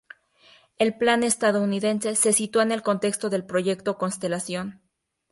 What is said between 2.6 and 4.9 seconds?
en el contexto del Proyecto Constelación.